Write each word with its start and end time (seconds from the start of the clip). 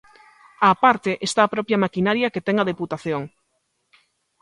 Á 0.67 0.69
parte 0.83 1.11
está 1.27 1.41
a 1.43 1.51
propia 1.55 1.81
maquinaria 1.83 2.31
que 2.33 2.45
ten 2.47 2.55
a 2.59 2.67
Deputación. 2.71 3.21